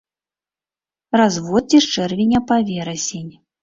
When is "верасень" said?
2.75-3.33